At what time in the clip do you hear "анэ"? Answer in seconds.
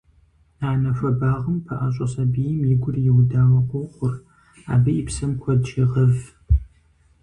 0.69-0.91